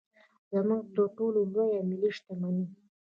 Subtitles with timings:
[0.53, 2.65] زموږ تر ټولو لویه ملي شتمني.